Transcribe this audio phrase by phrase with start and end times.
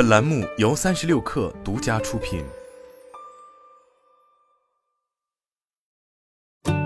[0.00, 2.42] 本栏目由三十六氪独家出品。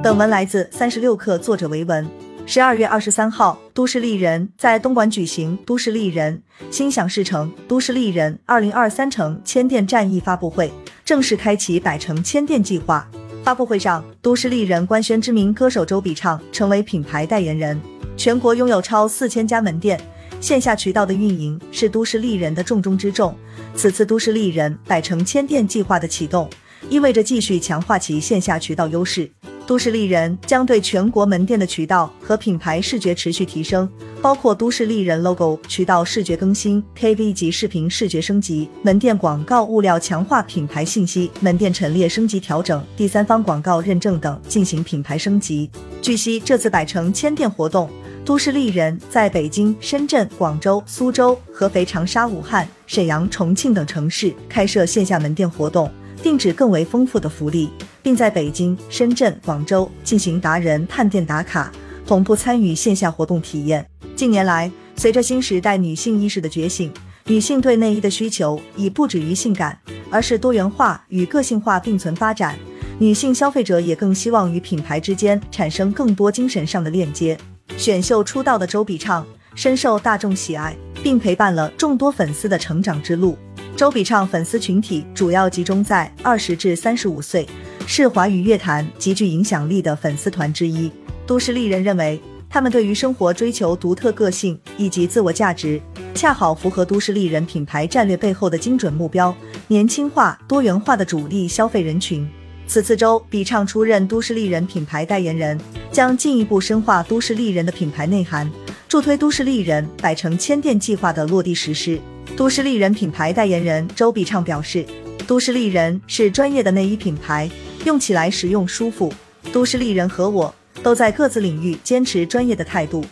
[0.00, 2.08] 本文来自三十六氪，作者维文。
[2.46, 10.72] 十二月二十三号，都市丽人在东莞举行都市丽人心想事成都市丽人二零二三城千店战役发布会，
[11.04, 13.10] 正式开启百城千店计划。
[13.42, 17.80] 发布会上，都市丽人官宣知名歌手周笔畅成为品牌代言人。
[18.16, 20.00] 全国拥有超四千家门店。
[20.40, 23.36] 线下渠道的运营是都市丽人的重中之重。
[23.74, 26.48] 此次都市丽人百城千店计划的启动，
[26.88, 29.30] 意味着继续强化其线下渠道优势。
[29.66, 33.88] 都市丽人将对全国门店的渠道和品牌视觉持续提升，
[34.20, 45.70] 包括都市丽人 logo 渠道视觉更新、KV 级视频视觉升级、门店广告物料强化品牌信息、门店陈列升级调整、第三方广告认证等进行品牌升级。
[46.02, 47.88] 据悉，这次百城千店活动。
[48.30, 55.90] 都市丽人在北京、深圳、广州、苏州、合肥、长沙、武汉、沈阳、重庆等城市开设线下门店活动，
[56.22, 57.68] 定制更为丰富的福利，
[58.04, 61.72] 并在北京、深圳、广州进行达人探店打卡，
[62.06, 63.84] 同步参与线下活动体验。
[64.14, 66.92] 近年来，随着新时代女性意识的觉醒，
[67.24, 69.76] 女性对内衣的需求已不止于性感，
[70.08, 72.56] 而是多元化与个性化并存发展。
[73.00, 77.36] 女性消费者也更希望与品牌之间产生更多精神上的链接。
[77.76, 83.36] 选秀出道的周笔畅深受大众喜爱，并陪伴了众多粉丝的成长之路。
[83.76, 87.46] 周笔畅粉丝群体主要集中在二十至三十五岁，
[87.86, 90.90] 是华语乐坛极具影响力的粉丝团之一。
[91.26, 95.80] 都市丽人认为，他们对于生活追求独特个性以及自我价值，
[96.14, 99.34] 恰好符合都市丽人品牌战略背后的精准目标：
[99.68, 102.28] 年轻化、多元化的主力消费人群。
[102.70, 108.48] 此次周笔畅出任都市丽人品牌代言人，将进一步深化都市丽人的品牌内涵，
[108.86, 112.00] 助推都市丽人百城千店计划的落地实施。
[112.36, 114.86] 都市丽人品牌代言人周笔畅表示，
[115.26, 117.50] 都市丽人是专业的内衣品牌，
[117.84, 119.12] 用起来实用舒服。
[119.52, 123.04] 都市丽人和我都在各自领域坚持专业的态度。